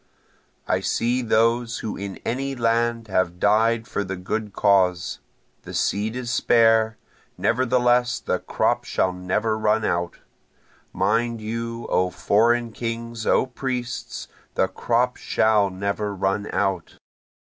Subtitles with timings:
[0.67, 5.19] I see those who in any land have died for the good cause,
[5.61, 6.97] The seed is spare,
[7.37, 10.17] nevertheless the crop shall never run out,
[10.91, 16.97] (Mind you O foreign kings, O priests, the crop shall never run out.)